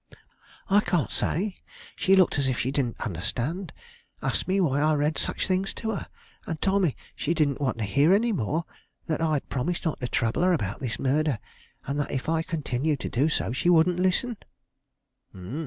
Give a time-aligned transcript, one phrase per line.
[0.67, 1.57] "I can't say.
[1.95, 3.71] She looked as if she didn't understand;
[4.23, 6.07] asked me why I read such things to her,
[6.47, 8.65] and told me she didn't want to hear any more;
[9.05, 11.37] that I had promised not to trouble her about this murder,
[11.85, 14.37] and that if I continued to do so she wouldn't listen."